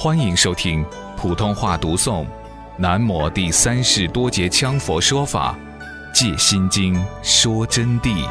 [0.00, 2.24] 欢迎收听普通话读诵
[2.76, 5.58] 《南摩第三世多杰羌佛说法·
[6.14, 8.24] 借心经说真谛》。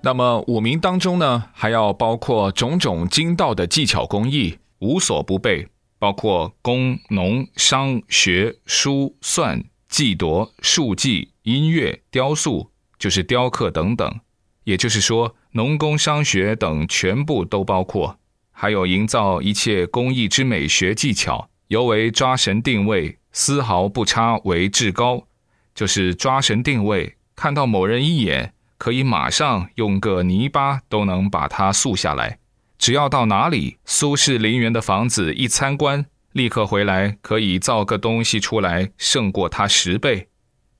[0.00, 5.66] 那么五名当中呢，还要包括种种经道的技巧工艺，无所不备，
[5.98, 12.70] 包括工、农、商、学、书、算、计夺、术技、音乐、雕塑。
[12.98, 14.20] 就是雕刻等等，
[14.64, 18.18] 也就是说，农工商学等全部都包括，
[18.52, 25.26] 还有营造一切工艺之美学技巧，尤为抓神定位，丝毫不差为至高。
[25.74, 32.38] 就是抓神定位，看到某人一眼，可以马上用个泥巴都能把他塑下来。
[32.78, 40.28] 只要到哪里，苏轼陵园的房子一参观，立刻回来可以造个东西出来，胜过他十倍。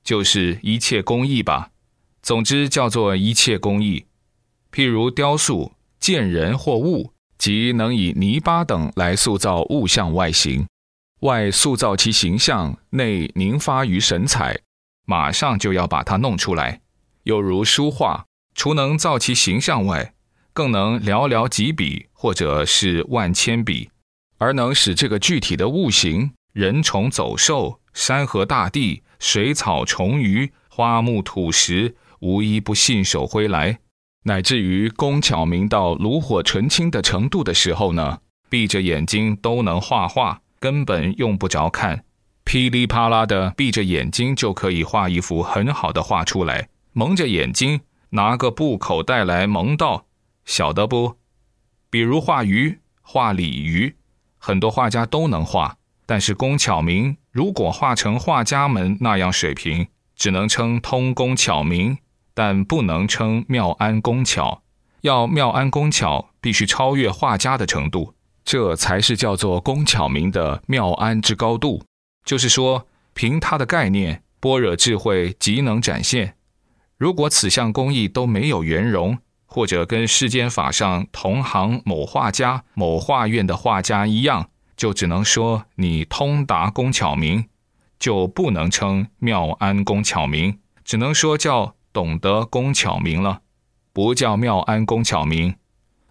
[0.03, 1.71] 就是一切工艺吧。
[2.27, 4.05] 总之叫做一切工艺，
[4.73, 10.67] 譬如雕塑，见人或物，即能以泥巴等来塑造物象外形，
[11.21, 14.59] 外塑造其形象，内凝发于神采，
[15.05, 16.81] 马上就要把它弄出来。
[17.23, 20.13] 又如书画，除能造其形象外，
[20.53, 23.91] 更能寥寥几笔或者是万千笔，
[24.39, 31.95] 而能使这个具体的物形，人虫走兽、山河大地、水草虫鱼、花木土石。
[32.21, 33.79] 无一不信手挥来，
[34.25, 42.05] 乃至于工巧明到炉火纯青的程度的时候呢，闭着眼睛都能画画，根本用不着看，
[42.45, 46.69] 噼里啪啦的闭着眼睛就可以画一幅很好的画出来。
[46.93, 50.07] 蒙着眼睛拿个布口袋来蒙到，
[50.45, 51.17] 晓得不？
[51.91, 53.95] 比如画鱼、画鲤鱼，
[54.39, 61.99] 很多画家都能画，但是工巧明，如果画成画家们那样水平，只能称通工巧明。
[62.37, 64.63] 但不能称妙安工巧，
[65.01, 68.13] 要妙安工巧，必须超越画家的程度，
[68.45, 71.83] 这才是叫做工巧明的妙安之高度。
[72.27, 76.35] 就是说，凭他的概念，般若智慧即能展现。
[76.99, 87.47] 如果此项工艺都没有圆融，或者跟世间法上同行某画家、某画院的画家一样，就只能说你通达工巧明，
[87.99, 91.76] 就不能称妙安工巧明，只能说叫。
[91.97, 93.41] 懂得工巧明了，
[93.95, 95.55] 不叫妙安工巧明。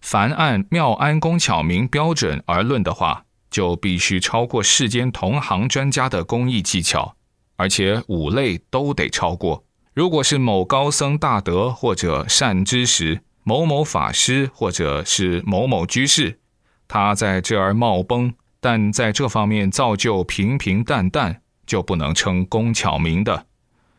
[0.02, 7.16] 凡按妙安工巧明标准而论的话，就必须超过世间同行专家的工艺技巧，
[7.56, 9.64] 而且五类都得超过。
[9.94, 16.40] 如果是某高僧大德或者善知识、某某法师或者是某某居士，
[16.88, 23.46] 他在这儿冒崩，但在这方面造就平平淡淡，就不能称工巧明的。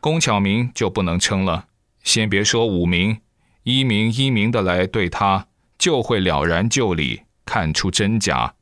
[0.01, 1.66] 工巧明就不能称了。
[2.07, 3.19] 先别说五名，
[3.63, 8.55] 一名一名的来对他，就会了然就理，看出真假。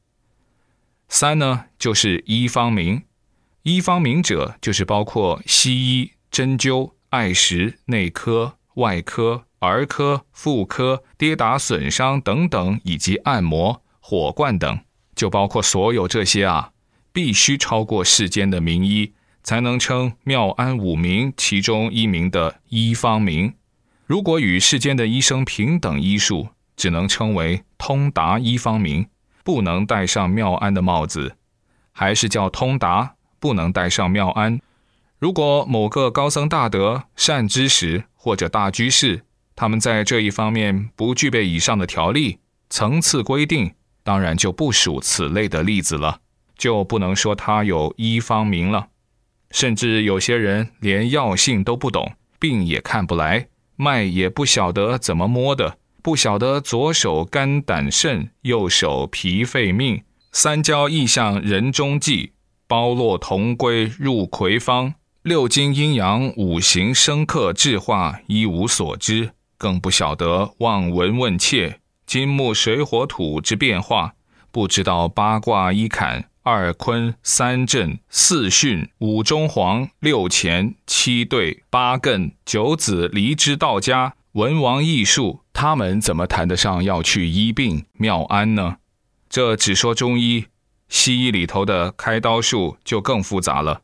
[1.08, 3.04] 三呢，就是医方明，
[3.62, 14.80] 医方明者就是包括西医、针灸、艾石、内科、外科、儿科、妇科、跌打损伤等等，以及按摩、火罐等，
[15.16, 16.72] 就包括所有这些啊，
[17.14, 19.14] 必须超过世间的名医。
[19.46, 23.54] 才能称妙安五名其中一名的医方名。
[24.08, 29.08] 如果与世间的医生平等医术，只能称为通达医方名，
[29.44, 31.36] 不能戴上妙安的帽子，
[31.92, 34.60] 还是叫通达，不能戴上妙安。
[35.20, 39.24] 如果某个高僧大德、善知识或者大居士，
[39.56, 42.40] 他们在这一方面不具备以上的条例
[42.70, 46.20] 层次规定，当然就不属此类的例子了，
[46.58, 48.88] 就不能说他有医方名了。
[49.56, 62.34] 甚至有些人连药性都不懂，病也看不来，脉也不晓得怎么摸的，不晓得左手肝胆肾，右手脾肺命，三焦意象人中计，
[62.68, 74.16] 包络同归入葵方，六经阴阳五行生克制化一无所知，更不晓得望闻问切金木水火土之变化，
[74.52, 76.26] 不知道八卦一坎。
[76.48, 88.78] 二坤三震四巽五中黄六乾七兑八艮九子离之道家文王艺术，他们怎么谈得上要去医病妙安呢？
[89.28, 90.46] 这只说中医，
[90.88, 93.82] 西医里头的开刀术就更复杂了。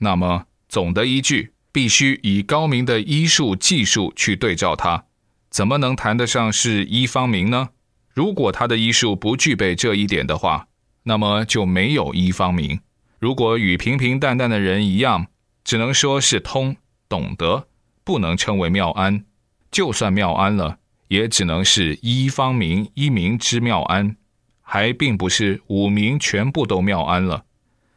[0.00, 5.06] 那么总的依据，必须以高明的医术技术去对照它，
[5.48, 7.70] 怎么能谈得上是医方明呢？
[8.12, 10.68] 如果他的医术不具备这一点的话。
[11.04, 12.80] 那么就没有一方明。
[13.18, 15.28] 如果与平平淡淡的人一样，
[15.62, 16.76] 只能说是通
[17.08, 17.68] 懂得，
[18.04, 19.24] 不能称为妙安。
[19.70, 20.78] 就算妙安了，
[21.08, 24.16] 也只能是一方明一明之妙安，
[24.60, 27.44] 还并不是五明全部都妙安了。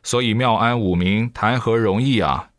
[0.03, 2.51] 所以妙安五明谈何容易啊！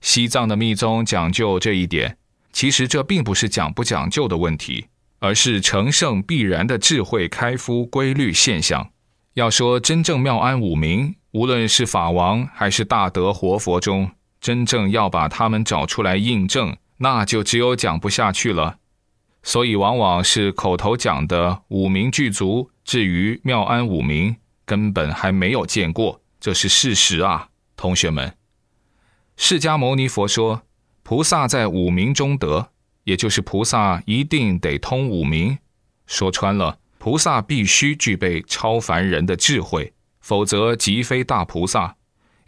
[0.00, 2.18] 西藏的密宗讲究这一点，
[2.52, 4.86] 其实这并不是讲不讲究的问题，
[5.20, 8.90] 而是成圣必然的智慧开敷规律现象。
[9.38, 16.76] 要说真正妙安五明，无论是法王还是大德活佛中，真正要把他们找出来印证。
[16.96, 18.78] 那就只有讲不下去了，
[19.44, 24.34] 所以往往是口头讲的五名具足，至于妙安五名，
[24.66, 28.34] 根本还没有见过，这是事实啊，同学们。
[29.36, 30.62] 释迦牟尼佛说，
[31.04, 32.70] 菩萨在五明中得，
[33.04, 35.58] 也就是菩萨一定得通五明。
[36.08, 41.96] 说穿了，菩萨必须具备超凡人的智慧，否则即非大菩萨，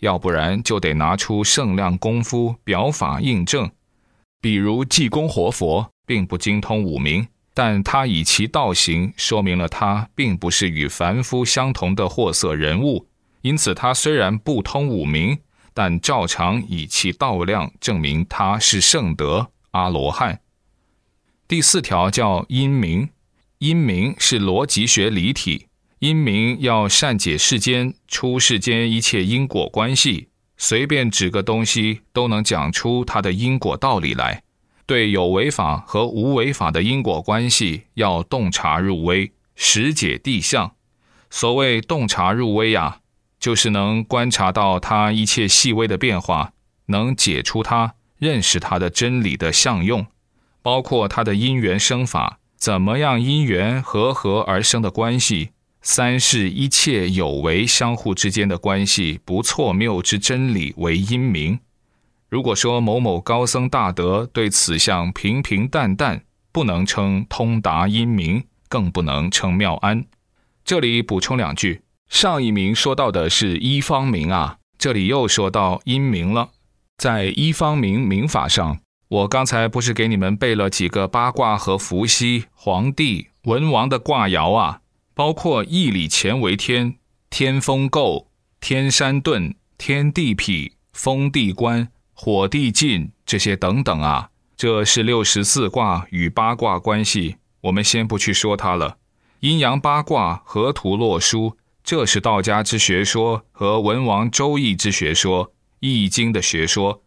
[0.01, 3.71] 要不然就得拿出圣量功夫表法印证。
[4.39, 13.07] 比如济公活佛并不精通五明，但他以其道行说明了他并不是与凡夫相同的货色人物，
[13.41, 15.39] 因此他虽然不通五明，
[15.73, 20.43] 但照常以其道量证明他是圣德阿罗汉。
[21.49, 23.09] 第四条叫因明，
[23.61, 25.67] 因明是逻辑学离体，
[25.99, 30.29] 因明要善解世间出世间一切因果关系。
[30.57, 34.43] 随便指个东西都能讲出它的因果道理来，
[34.87, 40.75] 对有为法和无为法的因果关系要洞察入微，识解地相。
[41.29, 43.01] 所谓洞察入微呀，
[43.39, 46.55] 就是能观察到它一切细微的变化，
[46.87, 50.07] 能解出它、认识它的真理的相用，
[50.63, 55.51] 包括它的因缘生法，怎么样因缘和合而生的关系。
[55.83, 61.59] 三是一切有为相互之间的关系不错谬之真理为因明。
[62.29, 66.23] 如果说某某高僧大德对此项平平淡淡，
[66.53, 70.05] 不能称通达因明，更不能称妙安。
[70.63, 71.81] 这里补充两句：
[72.11, 76.51] 上一名说到的是一方明啊，这里又说到因明了。
[76.99, 78.81] 在一方明明法上，
[79.11, 84.83] 我刚才不是给你们背了几个八卦和伏羲、皇帝、文王的卦爻啊？
[85.15, 86.95] 包括义理乾为天，
[87.29, 88.27] 天风姤，
[88.61, 98.99] 天山遁，天地痞，风地观，火地晋这些等等啊，这是六十四卦与八卦关系，我们先不去说它了。
[99.41, 107.03] 阴阳八卦河图洛书，这是道家之学说和文王周易之学说，易经的学说，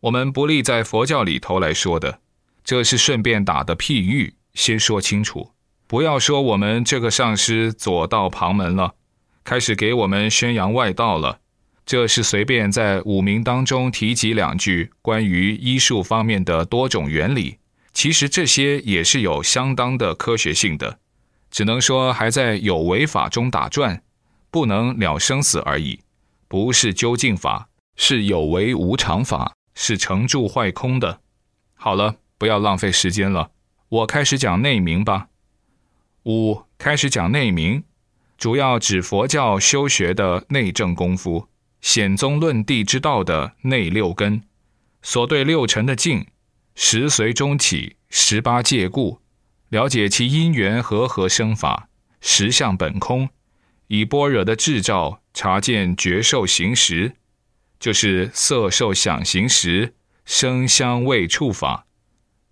[0.00, 2.20] 我们不立在佛教里头来说的，
[2.62, 5.50] 这是顺便打的譬喻，先说清楚。
[5.86, 8.94] 不要说我们这个上师左道旁门了，
[9.42, 11.40] 开始给我们宣扬外道了。
[11.84, 17.56] 这是随便在五名当中提及两句关于医术方面的多种原理，
[17.94, 20.98] 其实这些也是有相当的科学性的，
[21.50, 24.02] 只能说还在有为法中打转，
[24.50, 26.00] 不能了生死而已。
[26.46, 31.20] 不是究竟法，是有为无常法，是成住坏空的。
[31.74, 33.52] 好了，不要浪费时间了，
[33.88, 35.28] 我开始讲内明吧。
[36.24, 37.84] 五开始讲内明，
[38.36, 41.46] 主要指佛教修学的内证功夫，
[41.80, 44.42] 显宗论地之道的内六根，
[45.00, 46.26] 所对六尘的境，
[46.74, 49.20] 十随中起，十八界故，
[49.68, 51.88] 了解其因缘和合生法，
[52.20, 53.28] 实相本空，
[53.86, 57.14] 以般若的智照察见觉受行识，
[57.78, 59.94] 就是色受想行识，
[60.24, 61.86] 声香味触法，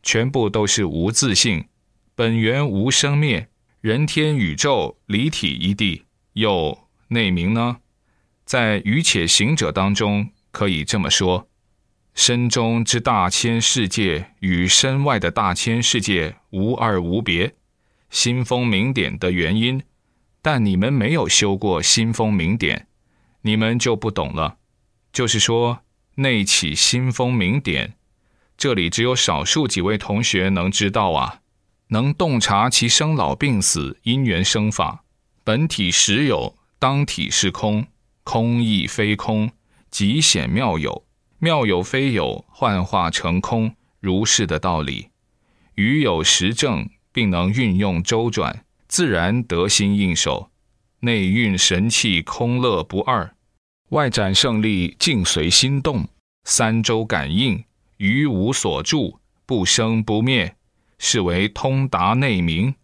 [0.02, 1.66] 全部都是无自性，
[2.14, 3.48] 本源无生灭。
[3.80, 7.78] 人天宇宙离体一地，有内明呢。
[8.44, 11.48] 在愚且行者当中，可以这么说：
[12.14, 17.54] 身中之大千世界与身外的大千世界无二无别，
[18.10, 19.82] 心风明点的原因。
[20.42, 22.86] 但你们没有修过心风明点，
[23.42, 24.58] 你们就不懂了。
[25.16, 25.80] 就是说，
[26.16, 27.94] 内起心风明点，
[28.58, 31.40] 这里只有少数几位同学能知道啊。
[31.88, 35.04] 能洞察其生老病死因缘生法，
[35.42, 37.86] 本体实有，当体是空，
[38.24, 39.50] 空亦非空，
[39.90, 41.06] 极显妙有，
[41.38, 45.08] 妙有非有，幻化成空，如是的道理。
[45.76, 50.50] 余有实证，并能运用周转，自然得心应手。
[51.00, 53.30] 内蕴神气，空乐不二；
[53.90, 56.06] 外展胜利，境随心动。
[56.44, 57.64] 三周感应，
[57.98, 60.56] 于无所住，不生不灭。
[60.98, 62.74] 是为通达内明，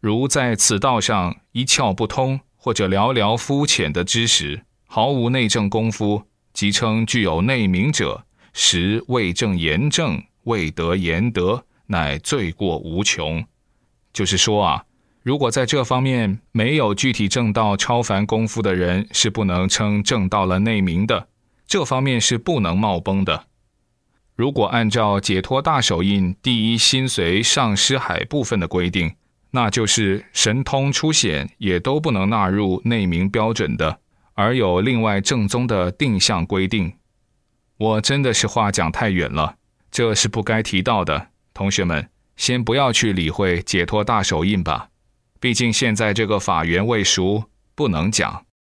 [0.00, 13.44] 如在此道上一窍不通，或者寥寥肤浅的知识，毫无内证功夫，即称具有内明者，实未证言证，未得言德，乃罪过无穷。
[14.12, 14.84] 就是说啊，
[15.24, 21.28] 如果在这方面没有具体正道超凡功夫的人，是不能称正道了内明的。
[21.66, 23.46] 这方面是不能冒崩的。
[24.36, 29.14] 如果按照解脱大手印第一心随上师海部分的规定，
[29.52, 34.00] 那就是神通出显也都不能纳入内明标准的，
[34.34, 36.92] 而有另外正宗的定向规定。
[37.78, 39.56] 我真的是话讲太远了，
[39.90, 41.28] 这是不该提到的。
[41.54, 44.90] 同学们，先不要去理会解脱大手印吧，
[45.44, 48.43] 毕竟现在这个法缘未熟，不能讲。